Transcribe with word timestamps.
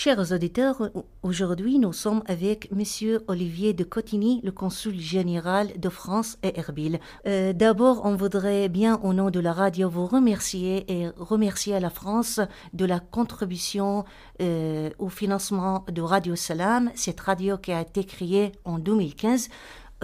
Chers 0.00 0.30
auditeurs, 0.30 0.92
aujourd'hui 1.24 1.80
nous 1.80 1.92
sommes 1.92 2.22
avec 2.26 2.70
Monsieur 2.70 3.24
Olivier 3.26 3.72
de 3.72 3.82
Cotigny, 3.82 4.40
le 4.44 4.52
consul 4.52 4.96
général 4.96 5.72
de 5.76 5.88
France 5.88 6.38
et 6.44 6.56
Erbil. 6.56 7.00
Euh, 7.26 7.52
D'abord, 7.52 8.02
on 8.04 8.14
voudrait 8.14 8.68
bien, 8.68 9.00
au 9.02 9.12
nom 9.12 9.30
de 9.30 9.40
la 9.40 9.52
radio, 9.52 9.90
vous 9.90 10.06
remercier 10.06 10.84
et 10.86 11.08
remercier 11.16 11.80
la 11.80 11.90
France 11.90 12.38
de 12.74 12.84
la 12.84 13.00
contribution 13.00 14.04
euh, 14.40 14.90
au 15.00 15.08
financement 15.08 15.84
de 15.90 16.00
Radio 16.00 16.36
Salam, 16.36 16.92
cette 16.94 17.18
radio 17.18 17.58
qui 17.58 17.72
a 17.72 17.80
été 17.80 18.04
créée 18.04 18.52
en 18.64 18.78
2015 18.78 19.48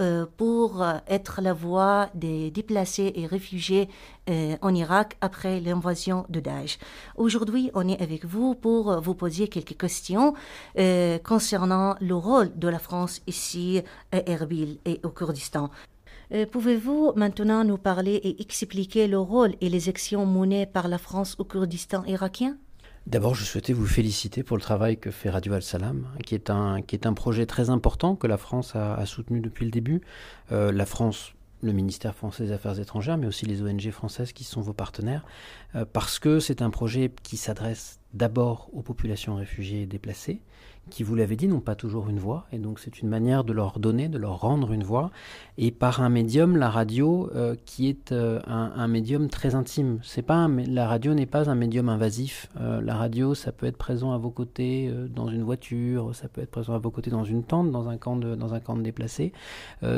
euh, 0.01 0.25
pour 0.35 0.83
euh, 0.83 0.97
être 1.07 1.39
la 1.41 1.53
voix 1.53 2.09
des 2.15 2.51
déplacés 2.51 3.13
et 3.15 3.25
réfugiés 3.25 3.87
euh, 4.29 4.57
en 4.61 4.75
Irak 4.75 5.15
après 5.21 5.61
l'invasion 5.61 6.25
de 6.27 6.41
Daesh. 6.41 6.79
Aujourd'hui, 7.15 7.71
on 7.73 7.87
est 7.87 8.01
avec 8.01 8.25
vous 8.25 8.55
pour 8.55 8.99
vous 8.99 9.15
poser 9.15 9.47
quelques 9.47 9.77
questions 9.77 10.33
concernant 11.23 11.95
le 12.01 12.15
rôle 12.15 12.57
de 12.57 12.67
la 12.67 12.79
France 12.79 13.21
ici 13.27 13.81
à 14.11 14.29
Erbil 14.29 14.79
et 14.85 14.99
au 15.03 15.09
Kurdistan. 15.09 15.69
Pouvez-vous 16.51 17.13
maintenant 17.15 17.63
nous 17.63 17.77
parler 17.77 18.15
et 18.15 18.41
expliquer 18.41 19.07
le 19.07 19.19
rôle 19.19 19.55
et 19.61 19.69
les 19.69 19.87
actions 19.87 20.25
menées 20.25 20.65
par 20.65 20.87
la 20.87 20.97
France 20.97 21.35
au 21.39 21.45
Kurdistan 21.45 22.03
irakien? 22.05 22.57
D'abord, 23.07 23.35
je 23.35 23.43
souhaitais 23.43 23.71
vous 23.71 23.85
féliciter 23.85 24.41
pour 24.41 24.57
le 24.57 24.61
travail 24.61 24.97
que 24.97 25.11
fait 25.11 25.29
Radio 25.29 25.53
Al-Salam, 25.53 26.07
qui 26.25 26.33
est 26.33 26.49
un, 26.49 27.13
projet 27.13 27.45
très 27.45 27.69
important 27.69 28.15
que 28.15 28.25
la 28.25 28.37
France 28.37 28.75
a, 28.75 29.05
soutenu 29.05 29.41
depuis 29.41 29.63
le 29.65 29.69
début. 29.69 30.01
Euh, 30.51 30.71
la 30.71 30.87
France, 30.87 31.33
le 31.61 31.71
ministère 31.71 32.15
français 32.15 32.45
des 32.45 32.51
Affaires 32.51 32.79
étrangères, 32.79 33.19
mais 33.19 33.27
aussi 33.27 33.45
les 33.45 33.61
ONG 33.61 33.91
françaises 33.91 34.33
qui 34.33 34.43
sont 34.43 34.61
vos 34.61 34.73
partenaires, 34.73 35.23
euh, 35.75 35.85
parce 35.85 36.17
que 36.17 36.39
c'est 36.39 36.63
un 36.63 36.71
projet 36.71 37.11
qui 37.21 37.37
s'adresse 37.37 37.99
d'abord 38.15 38.71
aux 38.73 38.81
populations 38.81 39.35
réfugiées 39.35 39.83
et 39.83 39.85
déplacées, 39.85 40.41
qui, 40.89 41.03
vous 41.03 41.15
l'avez 41.15 41.35
dit, 41.35 41.47
n'ont 41.47 41.59
pas 41.59 41.75
toujours 41.75 42.09
une 42.09 42.19
voix, 42.19 42.45
et 42.51 42.59
donc 42.59 42.79
c'est 42.79 43.01
une 43.01 43.09
manière 43.09 43.43
de 43.43 43.53
leur 43.53 43.79
donner, 43.79 44.07
de 44.07 44.17
leur 44.17 44.39
rendre 44.39 44.71
une 44.71 44.83
voix, 44.83 45.11
et 45.57 45.71
par 45.71 46.01
un 46.01 46.09
médium, 46.09 46.57
la 46.57 46.69
radio, 46.69 47.29
euh, 47.35 47.55
qui 47.65 47.87
est 47.87 48.11
euh, 48.11 48.39
un, 48.45 48.87
médium 48.87 49.29
très 49.29 49.55
intime. 49.55 49.99
C'est 50.03 50.21
pas 50.21 50.47
la 50.47 50.87
radio 50.87 51.13
n'est 51.13 51.25
pas 51.25 51.49
un 51.49 51.55
médium 51.55 51.89
invasif. 51.89 52.49
Euh, 52.59 52.81
la 52.81 52.95
radio, 52.95 53.33
ça 53.33 53.51
peut 53.51 53.65
être 53.65 53.77
présent 53.77 54.11
à 54.11 54.17
vos 54.17 54.29
côtés 54.29 54.91
dans 55.09 55.27
une 55.27 55.43
voiture, 55.43 56.13
ça 56.13 56.27
peut 56.27 56.41
être 56.41 56.51
présent 56.51 56.73
à 56.73 56.77
vos 56.77 56.91
côtés 56.91 57.09
dans 57.09 57.23
une 57.23 57.43
tente, 57.43 57.71
dans 57.71 57.89
un 57.89 57.97
camp 57.97 58.15
de, 58.17 58.35
dans 58.35 58.53
un 58.53 58.59
camp 58.59 58.75
de 58.77 58.83
déplacés. 58.83 59.33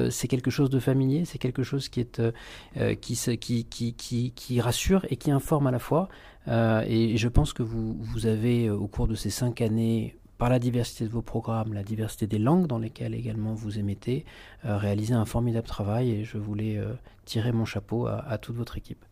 c'est 0.10 0.28
quelque 0.28 0.52
chose 0.52 0.70
de 0.70 0.80
familier, 0.80 1.26
c'est 1.26 1.38
quelque 1.38 1.64
chose 1.64 1.90
qui 1.90 2.00
est 2.00 2.22
qui, 3.02 3.16
qui, 3.38 3.94
qui, 3.94 4.32
qui, 4.32 4.62
rassure 4.62 5.06
et 5.10 5.18
qui 5.18 5.32
informe 5.32 5.68
à 5.68 5.72
la 5.72 5.80
fois. 5.80 6.08
et 6.48 7.18
je 7.18 7.28
pense 7.28 7.54
que 7.54 7.64
vous, 7.64 7.96
vous 8.00 8.26
avez, 8.26 8.70
au 8.70 8.88
cours 8.88 9.08
de 9.08 9.16
ces 9.16 9.30
cinq 9.30 9.62
années, 9.62 10.16
par 10.38 10.50
la 10.50 10.60
diversité 10.60 11.06
de 11.06 11.10
vos 11.10 11.22
programmes, 11.22 11.74
la 11.74 11.84
diversité 11.84 12.28
des 12.28 12.38
langues 12.38 12.68
dans 12.68 12.78
lesquelles 12.78 13.16
également 13.16 13.54
vous 13.54 13.80
émettez, 13.80 14.26
euh, 14.66 14.80
un 15.10 15.26
formidable 15.26 15.68
travail 15.68 16.12
et 16.12 16.24
je 16.24 16.38
voulais 16.38 16.78
euh, 16.78 16.94
tirer 17.26 17.52
mon 17.52 17.66
chapeau 17.66 18.08
à, 18.08 18.38
toute 18.38 18.56
votre 18.56 18.78
équipe. 18.78 19.04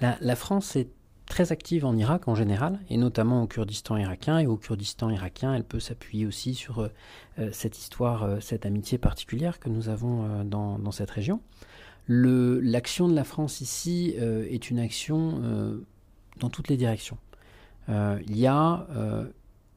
La, 0.00 0.36
France 0.36 0.76
est 0.76 0.90
très 1.26 1.50
active 1.52 1.84
en 1.84 1.96
Irak 1.96 2.28
en 2.28 2.34
général, 2.34 2.78
et 2.88 2.96
notamment 2.96 3.42
au 3.42 3.46
Kurdistan 3.46 3.96
irakien. 3.96 4.38
Et 4.38 4.46
au 4.46 4.56
Kurdistan 4.56 5.10
irakien, 5.10 5.54
elle 5.54 5.64
peut 5.64 5.80
s'appuyer 5.80 6.24
aussi 6.24 6.54
sur 6.54 6.80
euh, 6.80 7.50
cette 7.52 7.78
histoire, 7.78 8.40
cette 8.40 8.64
amitié 8.64 8.98
particulière 8.98 9.58
que 9.58 9.68
nous 9.68 9.88
avons 9.88 10.44
dans, 10.44 10.78
dans, 10.78 10.92
cette 10.92 11.10
région. 11.10 11.40
L'action 12.06 13.08
de 13.08 13.14
la 13.14 13.24
France 13.24 13.60
ici 13.60 14.14
est 14.16 14.70
une 14.70 14.78
action 14.78 15.42
dans 16.38 16.48
toutes 16.48 16.68
les 16.68 16.76
directions. 16.76 17.18
il 17.88 18.38
y 18.38 18.46
a 18.46 18.86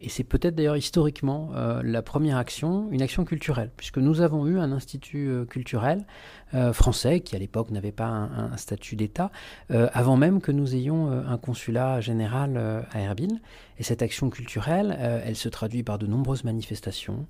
et 0.02 0.10
c'est 0.10 0.24
peut-être 0.24 0.56
d'ailleurs 0.56 0.78
historiquement 0.78 1.52
euh, 1.56 1.82
la 1.84 2.02
première 2.02 2.38
action, 2.38 2.90
une 2.92 3.02
action 3.02 3.24
culturelle, 3.24 3.72
puisque 3.78 4.00
nous 4.00 4.22
avons 4.22 4.48
eu 4.48 4.58
un 4.58 4.72
institut 4.72 5.30
euh, 5.30 5.46
culturel 5.46 6.06
euh, 6.54 6.74
français 6.74 7.20
qui 7.20 7.36
à 7.36 7.40
l'époque 7.40 7.70
n'avait 7.70 7.92
pas 7.92 8.08
un, 8.08 8.58
statut 8.58 8.96
d'État, 8.96 9.32
avant 9.70 10.18
même 10.18 10.42
que 10.42 10.52
nous 10.52 10.76
ayons 10.76 11.12
un 11.12 11.38
consulat 11.38 12.02
général 12.02 12.58
à 12.92 13.00
Erbil. 13.00 13.40
Et 13.80 13.84
cette 13.84 14.02
action 14.02 14.30
culturelle, 14.30 14.98
elle 15.26 15.36
se 15.36 15.50
traduit 15.50 15.84
par 15.84 15.98
de 15.98 16.06
nombreuses 16.06 16.44
manifestations, 16.44 17.26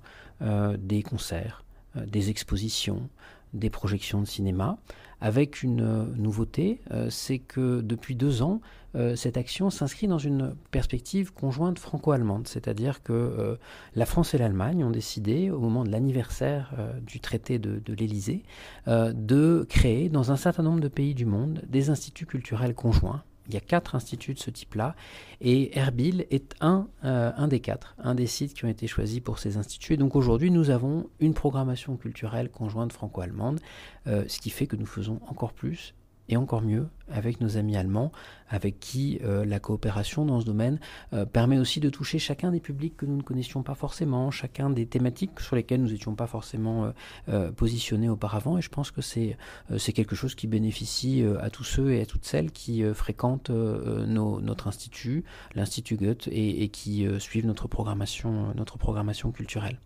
des 0.78 1.02
concerts, 1.02 1.64
des 1.94 2.30
expositions, 2.30 3.08
des 3.54 3.70
projections 3.70 4.20
de 4.20 4.26
cinéma, 4.26 4.78
avec 5.20 5.62
une 5.62 6.12
nouveauté, 6.16 6.80
c'est 7.10 7.38
que 7.38 7.80
depuis 7.80 8.16
deux 8.16 8.42
ans, 8.42 8.60
euh, 8.94 9.16
cette 9.16 9.36
action 9.36 9.70
s'inscrit 9.70 10.06
dans 10.06 10.18
une 10.18 10.54
perspective 10.70 11.32
conjointe 11.32 11.78
franco-allemande, 11.78 12.46
c'est-à-dire 12.46 13.02
que 13.02 13.12
euh, 13.12 13.56
la 13.94 14.04
France 14.04 14.34
et 14.34 14.38
l'Allemagne 14.38 14.84
ont 14.84 14.90
décidé, 14.90 15.50
au 15.50 15.60
moment 15.60 15.84
de 15.84 15.90
l'anniversaire 15.90 16.72
euh, 16.78 17.00
du 17.00 17.18
traité 17.20 17.58
de, 17.58 17.78
de 17.78 17.94
l'Élysée, 17.94 18.42
de 18.86 19.66
créer 19.68 20.08
dans 20.08 20.32
un 20.32 20.36
certain 20.36 20.62
nombre 20.62 20.80
de 20.80 20.88
pays 20.88 21.14
du 21.14 21.24
monde 21.24 21.62
des 21.68 21.90
instituts 21.90 22.26
culturels 22.26 22.74
conjoints. 22.74 23.22
Il 23.48 23.54
y 23.54 23.56
a 23.56 23.60
quatre 23.60 23.94
instituts 23.94 24.34
de 24.34 24.38
ce 24.38 24.50
type-là, 24.50 24.94
et 25.40 25.76
Erbil 25.78 26.26
est 26.30 26.54
un, 26.60 26.88
un 27.02 27.48
des 27.48 27.60
quatre, 27.60 27.96
un 27.98 28.14
des 28.14 28.26
sites 28.26 28.54
qui 28.54 28.64
ont 28.64 28.68
été 28.68 28.86
choisis 28.86 29.20
pour 29.20 29.38
ces 29.38 29.56
instituts. 29.56 29.94
Et 29.94 29.96
donc 29.96 30.14
aujourd'hui, 30.16 30.50
nous 30.50 30.70
avons 30.70 31.08
une 31.20 31.34
programmation 31.34 31.96
culturelle 31.96 32.50
conjointe 32.50 32.92
franco-allemande, 32.92 33.60
ce 34.06 34.38
qui 34.38 34.50
fait 34.50 34.66
que 34.66 34.76
nous 34.76 34.86
faisons 34.86 35.20
encore 35.26 35.52
plus 35.52 35.94
et 36.28 36.36
encore 36.36 36.62
mieux 36.62 36.88
avec 37.10 37.40
nos 37.40 37.56
amis 37.56 37.76
allemands, 37.76 38.10
avec 38.48 38.80
qui 38.80 39.18
euh, 39.22 39.44
la 39.44 39.60
coopération 39.60 40.24
dans 40.24 40.40
ce 40.40 40.46
domaine 40.46 40.78
euh, 41.12 41.24
permet 41.26 41.58
aussi 41.58 41.80
de 41.80 41.90
toucher 41.90 42.18
chacun 42.18 42.50
des 42.50 42.60
publics 42.60 42.96
que 42.96 43.06
nous 43.06 43.16
ne 43.16 43.22
connaissions 43.22 43.62
pas 43.62 43.74
forcément, 43.74 44.30
chacun 44.30 44.70
des 44.70 44.86
thématiques 44.86 45.40
sur 45.40 45.56
lesquelles 45.56 45.82
nous 45.82 45.90
n'étions 45.90 46.14
pas 46.14 46.26
forcément 46.26 46.92
euh, 47.28 47.52
positionnés 47.52 48.08
auparavant. 48.08 48.56
Et 48.58 48.62
je 48.62 48.70
pense 48.70 48.90
que 48.90 49.02
c'est 49.02 49.36
quelque 49.92 50.16
chose 50.16 50.34
qui 50.34 50.46
bénéficie 50.46 51.24
à 51.40 51.50
tous 51.50 51.64
ceux 51.64 51.92
et 51.92 52.00
à 52.00 52.06
toutes 52.06 52.24
celles 52.24 52.50
qui 52.50 52.82
fréquentent 52.94 53.50
notre 53.50 54.68
institut, 54.68 55.24
l'Institut 55.54 55.96
Goethe, 55.96 56.28
et, 56.30 56.68
qui 56.68 57.06
suivent 57.18 57.46
notre 57.46 57.68
programmation 57.68 59.32
culturelle. 59.32 59.78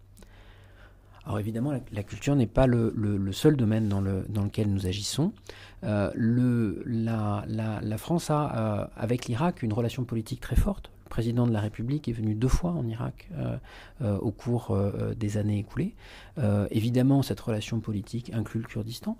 Alors 1.26 1.41
évidemment, 1.41 1.72
la, 1.91 2.03
culture 2.04 2.37
n'est 2.37 2.47
pas 2.47 2.69
le, 2.69 3.32
seul 3.32 3.56
domaine 3.56 3.88
dans, 3.88 4.00
lequel 4.00 4.72
nous 4.72 4.87
agissons. 4.87 5.32
Euh, 5.82 6.12
la, 6.87 7.98
France 7.98 8.31
a, 8.31 8.54
euh, 8.56 8.87
avec 8.97 9.26
l'Irak, 9.26 9.62
une 9.62 9.72
relation 9.72 10.04
politique 10.04 10.41
très 10.41 10.54
forte. 10.56 10.92
Le 11.16 11.22
président 11.22 11.47
de 11.47 11.53
la 11.54 11.60
République 11.60 12.09
est 12.09 12.12
venu 12.12 12.34
deux 12.34 12.47
fois 12.47 12.72
en 12.72 12.87
Irak 12.87 13.31
euh, 13.32 13.56
euh, 14.03 14.19
au 14.19 14.31
cours 14.31 14.72
euh, 14.72 15.15
des 15.15 15.38
années 15.38 15.59
écoulées. 15.60 15.94
évidemment, 16.71 17.22
cette 17.22 17.41
relation 17.41 17.81
politique 17.81 18.31
inclut 18.34 18.60
le 18.60 18.66
Kurdistan, 18.66 19.16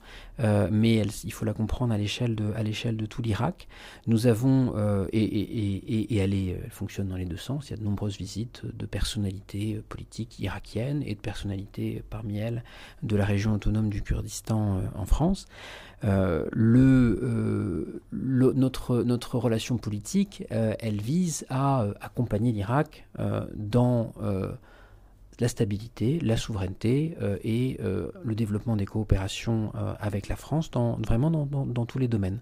mais 0.71 1.03
il 1.25 1.33
faut 1.33 1.47
la 1.47 1.55
comprendre 1.55 1.95
à 1.95 1.97
l'échelle 1.97 2.37
de, 2.37 3.07
tout 3.07 3.23
l'Irak. 3.23 3.69
Nous 4.07 4.27
avons, 4.27 4.75
et, 5.11 6.19
elle, 6.19 6.35
fonctionne 6.69 7.09
dans 7.09 7.17
les 7.17 7.25
deux 7.25 7.39
sens, 7.39 7.69
il 7.69 7.71
y 7.71 7.75
a 7.75 7.79
de 7.79 7.85
nombreuses 7.85 8.19
visites 8.19 8.67
de 8.67 8.85
personnalités 8.85 9.81
politiques 9.89 10.39
irakiennes 10.39 11.03
et 11.07 11.15
de 11.15 11.21
personnalités 11.21 12.03
parmi 12.11 12.37
elles 12.37 12.63
de 13.03 13.17
la 13.17 13.25
région 13.25 13.55
autonome 13.55 13.89
du 13.89 14.03
Kurdistan 14.03 14.83
en 14.95 15.07
France. 15.07 15.47
notre 18.13 19.39
relation 19.39 19.79
politique, 19.79 20.45
elle 20.51 21.01
vise 21.01 21.47
à 21.49 21.86
euh, 21.87 21.95
accompagner 22.01 22.53
l'Irak 22.53 23.07
euh, 23.19 23.47
dans 23.55 24.13
euh, 24.23 24.53
la 25.39 25.49
stabilité, 25.49 26.19
la 26.21 26.37
souveraineté 26.37 27.17
et 27.45 27.77
le 27.79 28.35
développement 28.35 28.75
des 28.75 28.87
coopérations 28.87 29.71
avec 30.01 30.29
la 30.29 30.37
France, 30.37 30.71
dans, 30.71 30.97
vraiment 30.97 31.31
dans, 31.31 31.85
tous 31.85 31.99
les 31.99 32.09
domaines. 32.09 32.41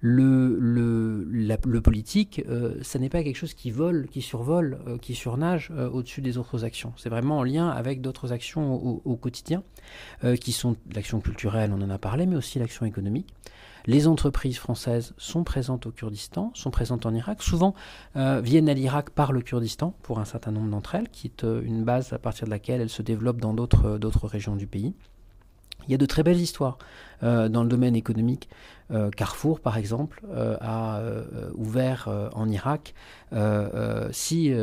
Le, 0.00 1.80
politique, 1.80 2.42
ce 2.82 2.98
n'est 2.98 3.08
pas 3.08 3.22
quelque 3.22 3.36
chose 3.36 3.54
qui 3.54 3.70
vole, 3.70 4.08
qui 4.10 4.20
survole, 4.20 4.80
qui 5.00 5.14
surnage 5.14 5.70
au-dessus 5.70 6.22
des 6.22 6.36
autres 6.36 6.64
actions. 6.64 6.92
C'est 6.96 7.08
vraiment 7.08 7.38
en 7.38 7.44
lien 7.44 7.68
avec 7.68 8.00
d'autres 8.00 8.32
actions 8.32 8.74
au 8.74 9.14
quotidien, 9.14 9.62
qui 10.40 10.50
sont 10.50 10.74
l'action 10.92 11.20
culturelle, 11.20 11.70
on 11.72 11.80
en 11.82 11.90
a 11.90 11.98
parlé, 11.98 12.26
mais 12.26 12.34
aussi 12.34 12.58
l'action 12.58 12.84
économique. 12.84 13.32
Les 13.86 14.06
entreprises 14.06 14.56
françaises 14.58 15.12
sont 15.18 15.44
présentes 15.44 15.84
au 15.86 15.90
Kurdistan, 15.90 16.50
sont 16.54 16.70
présentes 16.70 17.04
en 17.04 17.14
Irak, 17.14 17.42
souvent 17.42 17.74
euh, 18.16 18.40
viennent 18.40 18.70
à 18.70 18.74
l'Irak 18.74 19.10
par 19.10 19.32
le 19.32 19.42
Kurdistan 19.42 19.94
pour 20.02 20.20
un 20.20 20.24
certain 20.24 20.52
nombre 20.52 20.70
d'entre 20.70 20.94
elles, 20.94 21.10
qui 21.10 21.26
est 21.26 21.44
euh, 21.44 21.60
une 21.62 21.84
base 21.84 22.14
à 22.14 22.18
partir 22.18 22.46
de 22.46 22.50
laquelle 22.50 22.80
elles 22.80 22.88
se 22.88 23.02
développent 23.02 23.40
dans 23.40 23.52
d'autres 23.52 23.86
euh, 23.86 24.26
régions 24.26 24.56
du 24.56 24.66
pays. 24.66 24.94
Il 25.88 25.92
y 25.92 25.94
a 25.94 25.98
de 25.98 26.06
très 26.06 26.22
belles 26.22 26.40
histoires 26.40 26.78
euh, 27.22 27.48
dans 27.48 27.62
le 27.62 27.68
domaine 27.68 27.96
économique. 27.96 28.48
Euh, 28.90 29.10
Carrefour, 29.10 29.60
par 29.60 29.78
exemple, 29.78 30.22
euh, 30.30 30.56
a 30.60 31.00
ouvert 31.54 32.08
en 32.34 32.48
Irak 32.48 32.94
six 34.10 34.54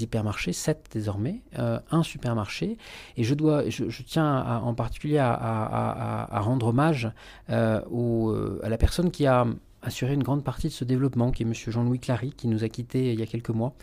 hypermarchés, 0.00 0.52
sept 0.52 0.88
désormais, 0.92 1.42
un 1.56 2.02
supermarché. 2.02 2.76
Et 3.16 3.24
je, 3.24 3.34
dois, 3.34 3.68
je, 3.68 4.02
tiens 4.02 4.60
en 4.62 4.74
particulier 4.74 5.18
à, 5.18 6.40
rendre 6.42 6.68
hommage 6.68 7.10
à 7.48 7.82
la 8.68 8.78
personne 8.78 9.10
qui 9.10 9.26
a 9.26 9.46
assuré 9.82 10.14
une 10.14 10.22
grande 10.22 10.44
partie 10.44 10.68
de 10.68 10.72
ce 10.72 10.84
développement, 10.84 11.32
qui 11.32 11.42
est 11.42 11.46
M. 11.46 11.54
Jean-Louis 11.54 11.98
Clary, 11.98 12.32
qui 12.32 12.46
nous 12.46 12.62
a 12.62 12.68
quittés 12.68 13.12
il 13.12 13.18
y 13.18 13.22
a 13.22 13.26
quelques 13.26 13.50
mois, 13.50 13.74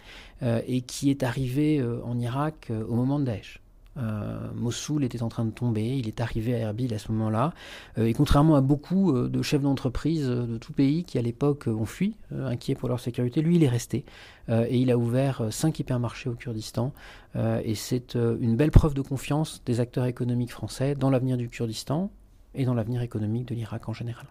et 0.42 0.82
qui 0.82 1.10
est 1.10 1.24
arrivé 1.24 1.84
en 2.06 2.18
Irak 2.20 2.72
au 2.88 2.96
moment 2.96 3.20
de 3.20 3.26
Daesh. 3.26 3.62
Euh, 4.00 4.48
Mossoul 4.56 5.04
était 5.04 5.24
en 5.24 5.30
train 5.30 5.46
de 5.46 5.52
tomber, 5.52 5.98
il 5.98 6.08
est 6.08 6.22
arrivé 6.22 6.56
à 6.56 6.60
Erbil 6.60 6.94
à 6.94 7.00
ce 7.00 7.12
moment-là. 7.12 7.54
Euh, 7.98 8.06
et 8.06 8.14
contrairement 8.14 8.56
à 8.56 8.62
beaucoup 8.62 9.16
euh, 9.16 9.30
de 9.30 9.42
chefs 9.42 9.62
d'entreprise 9.62 10.28
de 10.28 10.58
tout 10.58 10.74
pays 10.74 11.04
qui 11.04 11.18
à 11.18 11.22
l'époque 11.22 11.68
ont 11.68 11.86
fui, 11.86 12.16
inquiets 12.32 12.76
pour 12.76 12.90
leur 12.90 13.00
sécurité, 13.00 13.42
lui 13.42 13.56
il 13.56 13.64
est 13.64 13.70
resté. 13.70 14.06
et 14.50 14.78
il 14.78 14.90
a 14.92 14.98
ouvert 14.98 15.48
cinq 15.52 15.80
hypermarchés 15.80 16.30
au 16.30 16.34
Kurdistan. 16.34 16.94
et 17.36 17.76
c'est 17.76 18.16
une 18.16 18.56
belle 18.56 18.72
preuve 18.72 18.94
de 18.94 19.02
confiance 19.02 19.62
des 19.66 19.80
acteurs 19.80 20.06
économiques 20.06 20.52
français 20.52 20.96
dans 20.96 21.10
l'avenir 21.10 21.38
du 21.38 21.50
Kurdistan 21.50 22.12
et 22.56 22.66
dans 22.66 22.74
l'avenir 22.74 23.02
économique 23.02 23.48
de 23.48 23.56
l'Irak 23.56 23.90
en 23.90 23.94
général. 23.94 24.26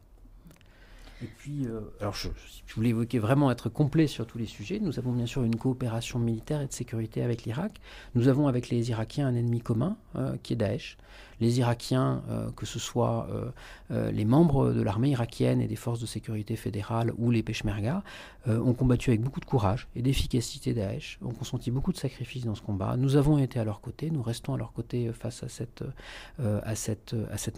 Et 1.23 1.26
puis, 1.26 1.67
euh, 1.67 1.81
alors 2.00 2.15
je, 2.15 2.29
voulais 2.75 2.91
évoquer 2.91 3.19
vraiment 3.19 3.50
être 3.50 3.69
complet 3.69 4.06
sur 4.06 4.26
tous 4.26 4.38
les 4.38 4.47
sujets. 4.47 4.79
Nous 4.79 4.99
avons 4.99 5.12
bien 5.12 5.26
sûr 5.26 5.43
une 5.43 5.56
coopération 5.56 6.19
militaire 6.19 6.61
et 6.61 6.67
de 6.67 6.73
sécurité 6.73 7.23
avec 7.23 7.44
l'Irak. 7.44 7.81
Nous 8.15 8.29
avons 8.29 8.47
avec 8.47 8.69
les 8.69 8.91
Irakiens 8.91 9.26
un 9.26 9.35
ennemi 9.35 9.61
commun 9.61 9.97
euh, 10.17 10.37
qui 10.43 10.53
est 10.53 10.56
Daesh 10.56 10.97
les 11.40 11.58
Irakiens, 11.58 12.23
euh, 12.29 12.50
que 12.52 12.67
ce 12.67 12.79
soit 12.79 13.29
euh, 13.31 13.50
euh, 13.90 14.11
les 14.11 14.25
membres 14.25 14.73
de 14.73 14.82
l'armée 14.82 15.11
irakienne 15.11 15.61
et 15.61 15.67
des 15.67 15.76
forces 15.76 16.00
de 16.00 16.06
sécurité 16.06 16.56
fédérales 16.56 17.12
ou 17.19 17.31
les 17.31 17.43
Peshmerga, 17.43 18.02
ont 18.46 18.73
combattu 18.73 19.11
avec 19.11 19.20
beaucoup 19.20 19.40
de 19.40 19.44
courage 19.44 19.88
et 19.94 20.00
d'efficacité 20.00 20.73
Daesh, 20.73 21.19
ont 21.20 21.35
consenti 21.35 21.70
beaucoup 21.70 21.93
de 21.93 21.99
sacrifices 21.99 22.46
dans 22.46 22.55
ce 22.55 22.62
combat. 22.62 22.96
Nous 22.96 23.17
avons 23.17 23.37
été 23.37 23.61
à 23.61 23.64
leur 23.64 23.82
côté, 23.82 24.11
nous 24.11 24.23
restons 24.23 24.55
à 24.55 24.56
leur 24.56 24.73
côté 24.73 25.12
face 25.12 25.43
à 25.43 25.49
cette, 25.50 25.82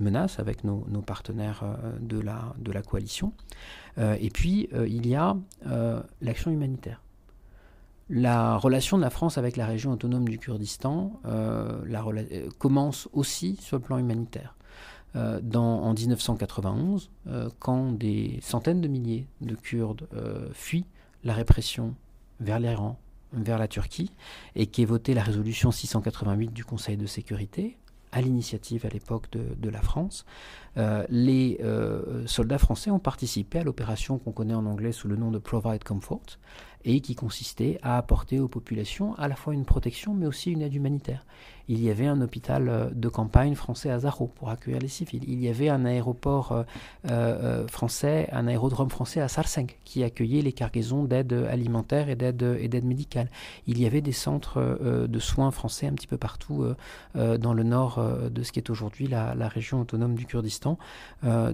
menace 0.00 0.40
avec 0.40 0.64
nos, 0.64 0.82
partenaires 1.02 1.62
de 2.00 2.20
la 2.72 2.82
coalition. 2.82 3.32
et 3.98 4.30
puis, 4.30 4.68
il 4.88 5.06
y 5.06 5.14
a 5.14 5.36
l'action 6.20 6.50
humanitaire. 6.50 7.00
La 8.12 8.56
relation 8.56 8.96
de 8.96 9.02
la 9.02 9.10
France 9.10 9.38
avec 9.38 9.56
la 9.56 9.66
région 9.66 9.92
autonome 9.92 10.28
du 10.28 10.36
Kurdistan 10.36 11.12
euh, 11.26 11.80
euh, 11.86 12.48
commence 12.58 13.08
aussi 13.12 13.56
sur 13.60 13.76
le 13.76 13.82
plan 13.84 13.98
humanitaire. 13.98 14.56
Euh, 15.14 15.40
en 15.54 15.94
1991, 15.94 17.10
quand 17.60 17.92
des 17.92 18.40
centaines 18.42 18.80
de 18.80 18.88
milliers 18.88 19.26
de 19.40 19.54
Kurdes 19.54 20.08
fuient 20.52 20.86
la 21.22 21.34
répression 21.34 21.94
vers 22.40 22.58
l'Iran, 22.58 22.98
vers 23.32 23.58
la 23.58 23.68
Turquie, 23.68 24.10
et 24.56 24.66
qu'est 24.66 24.84
votée 24.84 25.14
la 25.14 25.22
résolution 25.22 25.70
688 25.70 26.52
du 26.52 26.64
Conseil 26.64 26.96
de 26.96 27.06
sécurité, 27.06 27.76
à 28.12 28.20
l'initiative 28.20 28.86
à 28.86 28.88
l'époque 28.88 29.30
de, 29.30 29.70
la 29.70 29.82
France, 29.82 30.24
les 31.08 31.60
soldats 32.26 32.58
français 32.58 32.90
ont 32.90 32.98
participé 33.00 33.58
à 33.58 33.64
l'opération 33.64 34.18
qu'on 34.18 34.32
connaît 34.32 34.54
en 34.54 34.66
anglais 34.66 34.92
sous 34.92 35.08
le 35.08 35.16
nom 35.16 35.30
de 35.30 35.38
Provide 35.38 35.84
Comfort, 35.84 36.38
et 36.84 37.00
qui 37.00 37.14
consistait 37.14 37.78
à 37.82 37.96
apporter 37.98 38.40
aux 38.40 38.48
populations 38.48 39.14
à 39.16 39.28
la 39.28 39.36
fois 39.36 39.54
une 39.54 39.64
protection 39.64 40.14
mais 40.14 40.26
aussi 40.26 40.50
une 40.50 40.62
aide 40.62 40.74
humanitaire. 40.74 41.24
Il 41.72 41.80
y 41.80 41.88
avait 41.88 42.08
un 42.08 42.20
hôpital 42.20 42.68
euh, 42.68 42.90
de 42.92 43.08
campagne 43.08 43.54
français 43.54 43.90
à 43.90 44.00
Zaro 44.00 44.26
pour 44.26 44.50
accueillir 44.50 44.80
les 44.80 44.88
civils. 44.88 45.22
Il 45.28 45.40
y 45.40 45.48
avait 45.48 45.68
un 45.68 45.84
aéroport 45.84 46.50
euh, 46.50 46.64
euh, 47.08 47.68
français, 47.68 48.28
un 48.32 48.48
aérodrome 48.48 48.90
français 48.90 49.20
à 49.20 49.28
Sarsenk 49.28 49.78
qui 49.84 50.02
accueillait 50.02 50.42
les 50.42 50.52
cargaisons 50.52 51.04
d'aide 51.04 51.32
alimentaire 51.32 52.08
et 52.08 52.16
d'aide 52.16 52.84
médicale. 52.84 53.28
Il 53.68 53.80
y 53.80 53.86
avait 53.86 54.00
des 54.00 54.10
centres 54.10 54.60
de 55.06 55.18
soins 55.20 55.52
français 55.52 55.86
un 55.86 55.92
petit 55.92 56.06
peu 56.06 56.16
partout 56.16 56.64
dans 57.14 57.54
le 57.54 57.62
nord 57.62 58.02
de 58.30 58.42
ce 58.42 58.52
qui 58.52 58.58
est 58.58 58.70
aujourd'hui 58.70 59.06
la, 59.06 59.34
la, 59.34 59.48
région 59.48 59.80
autonome 59.80 60.14
du 60.14 60.26
Kurdistan. 60.26 60.78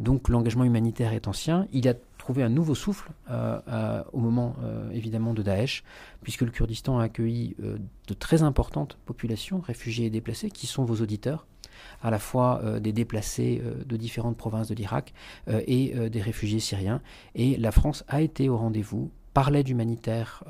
donc 0.01 0.29
l'engagement 0.29 0.65
humanitaire 0.65 1.13
est 1.13 1.29
ancien. 1.29 1.67
Il 1.73 1.89
a 1.89 1.95
trouvé 2.27 2.43
un 2.43 2.49
nouveau 2.49 2.75
souffle 2.75 3.13
euh, 3.31 3.61
euh, 3.69 4.03
au 4.13 4.19
moment 4.19 4.57
euh, 4.65 4.91
évidemment 4.91 5.33
de 5.33 5.43
Daesh, 5.43 5.85
puisque 6.23 6.41
le 6.41 6.51
Kurdistan 6.51 6.99
a 6.99 7.05
accueilli 7.05 7.55
de 7.61 8.15
très 8.15 8.43
importantes 8.43 8.99
populations, 9.07 9.61
réfugiés 9.61 10.07
et 10.07 10.11
déplacés, 10.11 10.51
qui 10.51 10.67
sont 10.67 10.85
vos 10.85 10.97
auditeurs, 10.97 11.47
à 12.03 12.11
la 12.11 12.19
fois 12.19 12.81
des 12.81 12.93
déplacés 12.93 13.63
de 13.87 13.97
différentes 13.97 14.37
provinces 14.37 14.67
de 14.67 14.75
l'Irak 14.75 15.15
et 15.47 15.95
des 16.11 16.21
réfugiés 16.21 16.59
syriens. 16.59 17.01
Et 17.37 17.57
la 17.59 17.71
France 17.71 18.03
a 18.09 18.23
été 18.23 18.49
au 18.49 18.57
rendez-vous 18.57 19.13
par 19.33 19.53
l'aide 19.53 19.69
humanitaire 19.69 20.43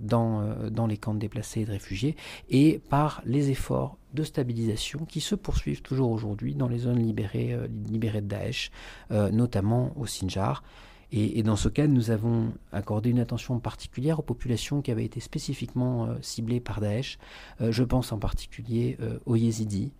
dans, 0.00 0.54
dans 0.70 0.86
les 0.86 0.96
camps 0.96 1.14
de 1.14 1.18
déplacés 1.18 1.62
et 1.62 1.64
de 1.64 1.72
réfugiés 1.72 2.14
et 2.50 2.80
par 2.88 3.20
les 3.24 3.50
efforts 3.50 3.96
de 4.14 4.22
stabilisation 4.22 5.06
qui 5.06 5.20
se 5.20 5.34
poursuivent 5.34 5.82
toujours 5.82 6.12
aujourd'hui 6.12 6.54
dans 6.54 6.68
les 6.68 6.78
zones 6.78 7.02
libérées, 7.02 7.58
libérées 7.88 8.20
de 8.20 8.28
Daesh, 8.28 8.70
notamment 9.10 9.92
au 9.96 10.06
Sinjar. 10.06 10.62
Et, 11.12 11.42
dans 11.42 11.56
ce 11.56 11.68
cas, 11.68 11.88
nous 11.88 12.10
avons 12.10 12.52
accordé 12.72 13.10
une 13.10 13.18
attention 13.18 13.58
particulière 13.58 14.20
aux 14.20 14.22
populations 14.22 14.80
qui 14.80 14.92
avaient 14.92 15.04
été 15.04 15.18
spécifiquement 15.18 16.06
euh, 16.06 16.14
ciblées 16.22 16.60
par 16.60 16.80
Daesh. 16.80 17.18
Euh, 17.60 17.72
je 17.72 17.82
pense 17.82 18.12
en 18.12 18.18
particulier 18.18 18.96
euh, 19.00 19.18
aux 19.26 19.34
yézidis, 19.34 19.92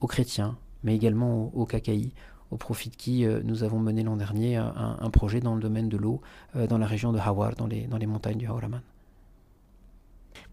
aux 0.00 0.06
chrétiens, 0.06 0.56
mais 0.84 0.94
également 0.94 1.50
aux, 1.52 1.62
aux 1.62 1.66
Kakaïs, 1.66 2.12
au 2.52 2.56
profit 2.56 2.90
de 2.90 2.96
qui 2.96 3.24
nous 3.44 3.64
avons 3.64 3.78
mené 3.78 4.02
l'an 4.02 4.16
dernier 4.16 4.56
un, 4.56 5.08
projet 5.08 5.40
dans 5.40 5.54
le 5.54 5.60
domaine 5.62 5.88
de 5.88 5.96
l'eau 5.96 6.20
dans 6.68 6.76
la 6.76 6.86
région 6.86 7.10
de 7.10 7.18
Hawar, 7.18 7.54
dans 7.54 7.66
les, 7.66 8.06
montagnes 8.06 8.36
du 8.36 8.46
Hauraman. 8.46 8.82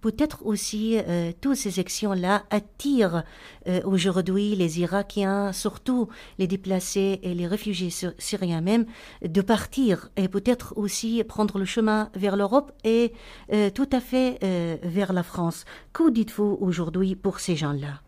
Peut-être 0.02 0.46
aussi, 0.46 0.98
euh, 0.98 1.32
toutes 1.42 1.58
ces 1.58 1.80
actions-là 1.80 2.44
attirent 2.50 3.24
euh, 3.68 3.82
aujourd'hui 3.84 4.56
les 4.56 4.80
Irakiens, 4.80 5.52
surtout 5.52 6.08
les 6.38 6.48
déplacés 6.48 7.20
et 7.22 7.34
les 7.34 7.48
réfugiés 7.48 7.90
syriens 8.18 8.62
même, 8.62 8.86
de 9.22 9.42
partir 9.42 10.10
et 10.16 10.28
peut-être 10.28 10.74
aussi 10.78 11.24
prendre 11.24 11.60
le 11.60 11.66
chemin 11.66 12.10
vers 12.16 12.38
l'Europe 12.38 12.72
et 12.84 13.14
euh, 13.52 13.70
tout 13.70 13.90
à 13.92 14.00
fait 14.00 14.40
vers 14.84 15.14
la 15.14 15.24
France. 15.24 15.66
Que 15.94 16.10
dites-vous 16.10 16.58
aujourd'hui 16.62 17.16
pour 17.16 17.40
ces 17.40 17.56
gens-là? 17.56 18.02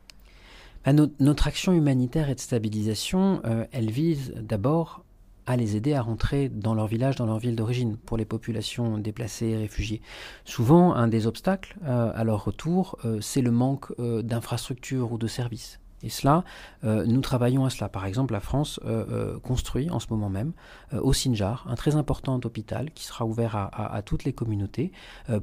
Bah, 0.85 0.93
notre 1.19 1.47
action 1.47 1.73
humanitaire 1.73 2.29
et 2.29 2.35
de 2.35 2.39
stabilisation, 2.39 3.41
elle 3.71 3.91
vise 3.91 4.33
d'abord 4.37 5.03
à 5.45 5.57
les 5.57 5.75
aider 5.75 5.93
à 5.93 6.01
rentrer 6.01 6.49
dans 6.49 6.73
leur 6.73 6.87
village, 6.87 7.15
dans 7.15 7.25
leur 7.25 7.39
ville 7.39 7.55
d'origine, 7.55 7.97
pour 7.97 8.17
les 8.17 8.25
populations 8.25 8.97
déplacées 8.97 9.47
et 9.47 9.57
réfugiées. 9.57 10.01
Souvent, 10.45 10.93
un 10.93 11.07
des 11.07 11.27
obstacles 11.27 11.75
euh, 11.83 12.11
à 12.15 12.23
leur 12.23 12.45
retour, 12.45 12.97
euh, 13.05 13.19
c'est 13.21 13.41
le 13.41 13.51
manque 13.51 13.91
euh, 13.99 14.21
d'infrastructures 14.21 15.11
ou 15.11 15.17
de 15.17 15.27
services. 15.27 15.80
Et 16.03 16.09
cela, 16.09 16.43
euh, 16.83 17.05
nous 17.05 17.21
travaillons 17.21 17.65
à 17.65 17.69
cela. 17.69 17.89
Par 17.89 18.05
exemple, 18.05 18.33
la 18.33 18.39
France 18.39 18.79
euh, 18.85 19.05
euh, 19.09 19.39
construit 19.39 19.89
en 19.89 19.99
ce 19.99 20.07
moment 20.09 20.29
même 20.29 20.53
au 20.93 21.13
Sinjar 21.13 21.65
un 21.69 21.75
très 21.75 21.95
important 21.95 22.39
hôpital 22.43 22.91
qui 22.91 23.05
sera 23.05 23.25
ouvert 23.25 23.55
à, 23.55 24.01
toutes 24.01 24.23
les 24.23 24.33
communautés 24.33 24.91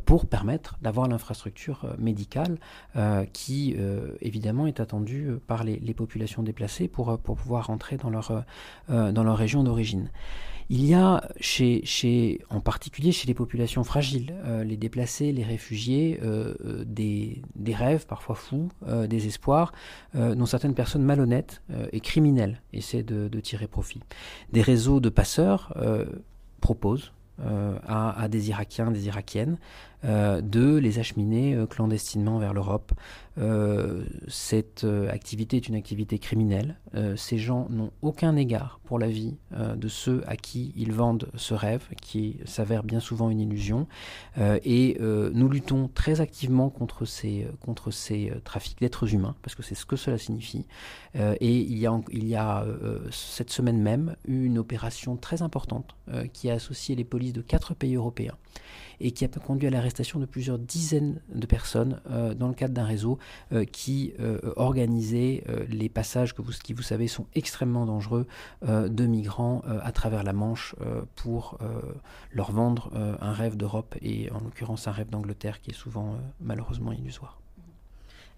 pour 0.04 0.26
permettre 0.26 0.76
d'avoir 0.82 1.08
l'infrastructure 1.08 1.86
médicale 1.98 2.58
qui, 3.32 3.76
évidemment, 4.20 4.66
est 4.66 4.80
attendue 4.80 5.38
par 5.46 5.64
les, 5.64 5.94
populations 5.94 6.42
déplacées 6.42 6.88
pour, 6.88 7.18
pour 7.18 7.36
pouvoir 7.36 7.68
rentrer 7.68 7.96
dans 7.96 8.10
leur, 8.10 8.44
dans 8.88 9.24
leur 9.24 9.36
région 9.36 9.62
d'origine. 9.62 10.10
Il 10.70 10.84
y 10.84 10.92
a, 10.92 11.26
chez, 11.40 11.80
chez, 11.84 12.40
en 12.50 12.60
particulier 12.60 13.10
chez 13.10 13.26
les 13.26 13.32
populations 13.32 13.84
fragiles, 13.84 14.34
euh, 14.44 14.64
les 14.64 14.76
déplacés, 14.76 15.32
les 15.32 15.42
réfugiés, 15.42 16.20
euh, 16.22 16.54
euh, 16.62 16.84
des, 16.84 17.40
des, 17.56 17.74
rêves 17.74 18.06
parfois 18.06 18.34
fous, 18.34 18.68
des 19.08 19.26
espoirs, 19.26 19.72
dont 20.14 20.46
certaines 20.46 20.74
personnes 20.74 21.02
malhonnêtes 21.02 21.62
et 21.92 22.00
criminelles 22.00 22.60
essaient 22.72 23.02
de, 23.02 23.28
de, 23.28 23.40
tirer 23.40 23.66
profit. 23.66 24.00
Des 24.52 24.62
réseaux 24.62 25.00
de 25.00 25.08
passeurs 25.08 25.74
proposent 26.60 27.12
à, 27.38 28.20
à, 28.20 28.28
des 28.28 28.48
Irakiens, 28.48 28.90
des 28.90 29.06
Irakiennes, 29.06 29.58
euh, 29.97 29.97
de 30.04 30.76
les 30.76 30.98
acheminer 30.98 31.54
euh, 31.54 31.66
clandestinement 31.66 32.38
vers 32.38 32.54
l'Europe. 32.54 32.92
Euh, 33.38 34.04
cette 34.28 34.86
activité 35.10 35.56
est 35.56 35.68
une 35.68 35.74
activité 35.74 36.18
criminelle. 36.18 36.76
ces 37.16 37.38
gens 37.38 37.68
n'ont 37.70 37.92
aucun 38.02 38.34
égard 38.34 38.80
pour 38.84 38.98
la 38.98 39.06
vie 39.06 39.36
de 39.52 39.86
ceux 39.86 40.24
à 40.26 40.36
qui 40.36 40.72
ils 40.74 40.92
vendent 40.92 41.28
ce 41.36 41.54
rêve, 41.54 41.86
qui 42.02 42.38
s'avère 42.46 42.82
bien 42.82 42.98
souvent 42.98 43.30
une 43.30 43.40
illusion. 43.40 43.86
et 44.36 44.96
nous 45.00 45.48
luttons 45.48 45.88
très 45.88 46.20
activement 46.20 46.68
contre 46.68 47.04
ces, 47.04 47.46
contre 47.60 47.92
ces 47.92 48.32
trafics 48.42 48.80
d'êtres 48.80 49.14
humains, 49.14 49.36
parce 49.42 49.54
que 49.54 49.62
c'est 49.62 49.76
ce 49.76 49.86
que 49.86 49.96
cela 49.96 50.18
signifie. 50.18 50.66
et 51.14 51.56
il 51.60 51.78
y 51.78 51.86
a, 51.86 52.00
il 52.10 52.26
y 52.26 52.34
a 52.34 52.66
cette 53.12 53.50
semaine 53.50 53.80
même 53.80 54.16
une 54.26 54.58
opération 54.58 55.16
très 55.16 55.42
importante 55.42 55.94
qui 56.32 56.50
a 56.50 56.54
associé 56.54 56.96
les 56.96 57.04
polices 57.04 57.34
de 57.34 57.42
quatre 57.42 57.74
pays 57.74 57.94
européens 57.94 58.36
et 59.00 59.12
qui 59.12 59.24
a 59.24 59.28
conduit 59.28 59.68
à 59.68 59.70
l'arrestation 59.70 60.18
de 60.18 60.26
plusieurs 60.26 60.58
dizaines 60.58 61.20
de 61.32 61.46
personnes 61.46 62.00
euh, 62.10 62.34
dans 62.34 62.48
le 62.48 62.54
cadre 62.54 62.74
d'un 62.74 62.84
réseau 62.84 63.18
euh, 63.52 63.64
qui 63.64 64.14
euh, 64.20 64.38
organisait 64.56 65.44
les 65.68 65.88
passages 65.88 66.34
que 66.34 66.42
qui, 66.62 66.72
vous 66.72 66.82
savez, 66.82 67.08
sont 67.08 67.26
extrêmement 67.34 67.84
dangereux 67.84 68.26
de 68.66 69.06
migrants 69.06 69.62
à 69.82 69.92
travers 69.92 70.22
la 70.22 70.32
Manche 70.32 70.74
pour 71.14 71.58
leur 72.32 72.52
vendre 72.52 72.90
un 73.20 73.32
rêve 73.32 73.56
d'Europe 73.56 73.96
et 74.00 74.30
en 74.32 74.40
l'occurrence 74.40 74.88
un 74.88 74.92
rêve 74.92 75.10
d'Angleterre 75.10 75.60
qui 75.60 75.70
est 75.70 75.74
souvent 75.74 76.16
malheureusement 76.40 76.92
illusoire. 76.92 77.40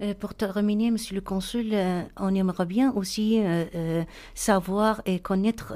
Euh, 0.03 0.15
pour 0.15 0.35
terminer, 0.35 0.91
Monsieur 0.91 1.15
le 1.15 1.21
Consul, 1.21 1.71
euh, 1.73 2.03
on 2.17 2.35
aimerait 2.35 2.67
bien 2.67 2.93
aussi 2.93 3.39
euh, 3.43 4.03
savoir 4.35 5.03
et 5.05 5.21
connaître 5.21 5.75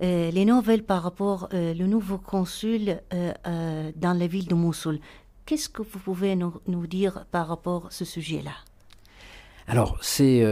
les 0.00 0.44
nouvelles 0.44 0.84
par 0.84 1.02
rapport 1.02 1.48
au 1.52 1.86
nouveau 1.86 2.18
consul 2.18 3.00
dans 3.10 4.18
la 4.18 4.26
ville 4.26 4.46
de 4.46 4.54
Mossoul. 4.54 4.98
Qu'est-ce 5.46 5.68
que 5.68 5.82
vous 5.82 5.98
pouvez 5.98 6.36
nous, 6.36 6.86
dire 6.86 7.26
par 7.30 7.48
rapport 7.48 7.86
à 7.86 7.90
ce 7.90 8.04
sujet-là? 8.04 8.52
Alors, 9.66 9.98
c'est 10.02 10.42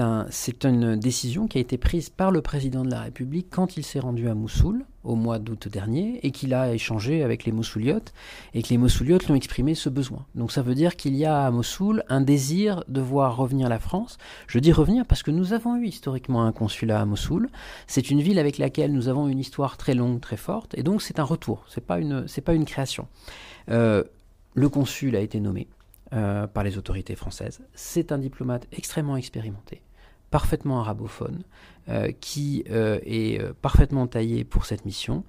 un, 0.00 0.26
une 0.64 0.96
décision 0.96 1.46
qui 1.46 1.58
a 1.58 1.60
été 1.60 1.78
prise 1.78 2.08
par 2.08 2.30
le 2.30 2.42
président 2.42 2.84
de 2.84 2.90
la 2.90 3.02
République 3.02 3.48
quand 3.50 3.76
il 3.76 3.84
s'est 3.84 4.00
rendu 4.00 4.28
à 4.28 4.34
Mossoul 4.34 4.84
au 5.06 5.14
mois 5.14 5.38
d'août 5.38 5.68
dernier 5.68 6.20
et 6.22 6.30
qu'il 6.30 6.52
a 6.52 6.74
échangé 6.74 7.22
avec 7.22 7.44
les 7.44 7.52
Mossouliotes 7.52 8.12
et 8.54 8.62
que 8.62 8.68
les 8.68 8.78
Mossouliotes 8.78 9.24
lui 9.24 9.32
ont 9.32 9.36
exprimé 9.36 9.74
ce 9.74 9.88
besoin. 9.88 10.26
Donc 10.34 10.52
ça 10.52 10.62
veut 10.62 10.74
dire 10.74 10.96
qu'il 10.96 11.14
y 11.14 11.24
a 11.24 11.46
à 11.46 11.50
Mossoul 11.50 12.04
un 12.08 12.20
désir 12.20 12.84
de 12.88 13.00
voir 13.00 13.36
revenir 13.36 13.68
la 13.68 13.78
France. 13.78 14.18
Je 14.46 14.58
dis 14.58 14.72
revenir 14.72 15.06
parce 15.06 15.22
que 15.22 15.30
nous 15.30 15.52
avons 15.52 15.76
eu 15.76 15.86
historiquement 15.86 16.44
un 16.44 16.52
consulat 16.52 17.00
à 17.00 17.04
Mossoul. 17.04 17.48
C'est 17.86 18.10
une 18.10 18.20
ville 18.20 18.38
avec 18.38 18.58
laquelle 18.58 18.92
nous 18.92 19.08
avons 19.08 19.28
une 19.28 19.38
histoire 19.38 19.76
très 19.76 19.94
longue, 19.94 20.20
très 20.20 20.36
forte 20.36 20.76
et 20.76 20.82
donc 20.82 21.02
c'est 21.02 21.18
un 21.18 21.24
retour, 21.24 21.64
c'est 21.68 21.84
pas 21.84 21.96
pas 22.44 22.54
une 22.54 22.64
création. 22.64 23.08
Euh, 23.70 24.04
le 24.54 24.68
consul 24.68 25.16
a 25.16 25.20
été 25.20 25.40
nommé 25.40 25.68
euh, 26.12 26.46
par 26.46 26.62
les 26.62 26.78
autorités 26.78 27.16
françaises. 27.16 27.60
C'est 27.74 28.12
un 28.12 28.18
diplomate 28.18 28.66
extrêmement 28.72 29.16
expérimenté 29.16 29.82
parfaitement 30.36 30.80
arabophone, 30.80 31.44
euh, 31.88 32.10
qui 32.20 32.64
euh, 32.68 32.98
est 33.04 33.40
euh, 33.40 33.52
parfaitement 33.62 34.08
taillé 34.08 34.42
pour 34.42 34.64
cette 34.64 34.84
mission 34.84 35.22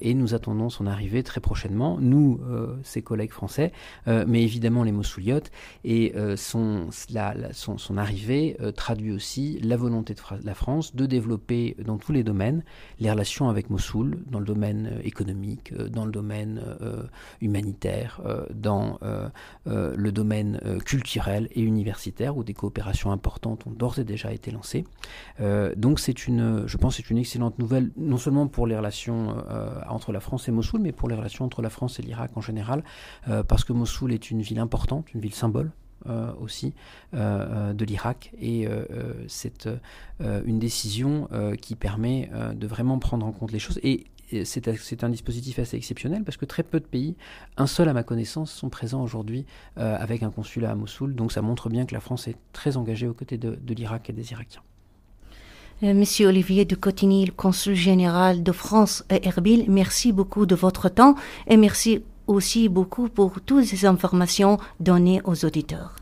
et 0.00 0.14
nous 0.14 0.34
attendons 0.34 0.70
son 0.70 0.86
arrivée 0.86 1.24
très 1.24 1.40
prochainement, 1.40 1.98
nous, 2.00 2.40
ses 2.84 3.02
collègues 3.02 3.32
français, 3.32 3.72
mais 4.06 4.44
évidemment 4.44 4.84
les 4.84 4.92
Mossouliotes 4.92 5.50
et 5.82 6.14
son, 6.36 6.90
arrivée 7.96 8.56
traduit 8.76 9.10
aussi 9.10 9.58
la 9.64 9.76
volonté 9.76 10.14
de 10.14 10.20
la 10.44 10.54
France 10.54 10.94
de 10.94 11.06
développer 11.06 11.74
dans 11.84 11.98
tous 11.98 12.12
les 12.12 12.22
domaines 12.22 12.62
les 13.00 13.10
relations 13.10 13.48
avec 13.48 13.68
Mossoul, 13.68 14.22
dans 14.28 14.38
le 14.38 14.44
domaine 14.44 15.00
économique, 15.02 15.74
dans 15.74 16.06
le 16.06 16.12
domaine 16.12 16.62
humanitaire, 17.40 18.20
dans 18.54 19.00
le 19.66 20.12
domaine 20.12 20.60
culturel 20.84 21.48
et 21.50 21.62
universitaire 21.62 22.36
où 22.36 22.44
des 22.44 22.54
coopérations 22.54 23.10
importantes 23.10 23.66
ont 23.66 23.72
d'ores 23.72 23.98
et 23.98 24.04
déjà 24.04 24.32
été 24.34 24.50
lancées. 24.50 24.84
donc 25.76 26.00
c'est 26.00 26.26
une, 26.26 26.64
je 26.66 26.76
pense, 26.76 26.96
c'est 26.96 27.10
une 27.10 27.18
excellente 27.18 27.58
nouvelle, 27.58 27.90
non 27.96 28.16
seulement 28.16 28.46
pour 28.46 28.66
les 28.66 28.76
relations 28.76 29.36
euh, 29.50 29.80
entre 29.88 30.12
la 30.12 30.20
France 30.20 30.48
et 30.48 30.52
Mossoul, 30.52 30.80
mais 30.80 30.92
pour 30.92 31.08
les 31.08 31.14
relations 31.14 31.44
entre 31.44 31.62
la 31.62 31.70
France 31.70 31.98
et 31.98 32.02
l'Irak 32.02 32.36
en 32.36 32.40
général, 32.40 32.84
euh, 33.28 33.42
parce 33.42 33.64
que 33.64 33.72
Mossoul 33.72 34.12
est 34.12 34.30
une 34.30 34.42
ville 34.42 34.58
importante, 34.58 35.12
une 35.14 35.20
ville 35.20 35.34
symbole. 35.34 35.70
Euh, 36.06 36.34
aussi 36.38 36.74
de 37.14 37.84
l'Irak 37.86 38.32
et 38.38 38.68
c'est 39.26 39.70
une 40.20 40.58
décision 40.58 41.28
qui 41.62 41.76
permet 41.76 42.30
de 42.54 42.66
vraiment 42.66 42.98
prendre 42.98 43.24
en 43.24 43.32
compte 43.32 43.52
les 43.52 43.58
choses 43.58 43.80
et 43.82 44.04
c'est 44.44 45.04
un 45.04 45.08
dispositif 45.08 45.58
assez 45.58 45.76
exceptionnel 45.76 46.24
parce 46.24 46.36
que 46.36 46.44
très 46.44 46.62
peu 46.62 46.80
de 46.80 46.86
pays, 46.86 47.16
un 47.56 47.66
seul 47.66 47.88
à 47.88 47.92
ma 47.92 48.02
connaissance, 48.02 48.52
sont 48.52 48.68
présents 48.68 49.02
aujourd'hui 49.02 49.46
avec 49.76 50.22
un 50.22 50.30
consulat 50.30 50.70
à 50.70 50.74
Mossoul. 50.74 51.14
Donc 51.14 51.32
ça 51.32 51.42
montre 51.42 51.68
bien 51.68 51.86
que 51.86 51.94
la 51.94 52.00
France 52.00 52.28
est 52.28 52.36
très 52.52 52.76
engagée 52.76 53.06
aux 53.06 53.14
côtés 53.14 53.38
de 53.38 53.74
l'Irak 53.74 54.10
et 54.10 54.12
des 54.12 54.32
Irakiens. 54.32 54.62
Euh, 55.82 55.92
Monsieur 55.92 56.28
Olivier 56.28 56.64
de 56.64 56.76
Cotigny, 56.76 57.26
le 57.26 57.32
consul 57.32 57.74
général 57.74 58.42
de 58.42 58.52
France 58.52 59.04
à 59.08 59.16
Erbil, 59.16 59.64
merci 59.68 60.12
beaucoup 60.12 60.46
de 60.46 60.54
votre 60.54 60.88
temps 60.88 61.16
et 61.48 61.56
merci 61.56 62.02
aussi 62.26 62.68
beaucoup 62.68 63.08
pour 63.08 63.40
toutes 63.40 63.64
ces 63.64 63.84
informations 63.84 64.58
données 64.78 65.20
aux 65.24 65.44
auditeurs. 65.44 65.96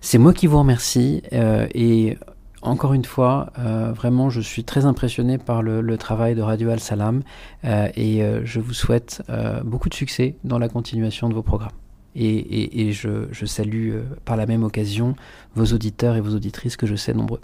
C'est 0.00 0.18
moi 0.18 0.32
qui 0.32 0.46
vous 0.46 0.58
remercie 0.58 1.22
euh, 1.32 1.68
et 1.74 2.16
encore 2.62 2.94
une 2.94 3.04
fois, 3.04 3.52
euh, 3.58 3.92
vraiment, 3.92 4.30
je 4.30 4.40
suis 4.40 4.64
très 4.64 4.84
impressionné 4.84 5.38
par 5.38 5.62
le, 5.62 5.96
travail 5.98 6.34
de 6.34 6.42
Radio 6.42 6.70
Al-Salam 6.70 7.22
et 7.64 8.22
je 8.44 8.60
vous 8.60 8.72
souhaite 8.72 9.22
beaucoup 9.64 9.88
de 9.88 9.94
succès 9.94 10.36
dans 10.44 10.58
la 10.58 10.68
continuation 10.68 11.28
de 11.28 11.34
vos 11.34 11.42
programmes. 11.42 11.72
Et, 12.14 12.92
je 12.92 13.46
salue 13.46 13.94
par 14.24 14.36
la 14.36 14.46
même 14.46 14.64
occasion 14.64 15.14
vos 15.54 15.66
auditeurs 15.66 16.16
et 16.16 16.20
vos 16.20 16.34
auditrices 16.34 16.76
que 16.76 16.86
je 16.86 16.94
sais 16.94 17.14
nombreux. 17.14 17.40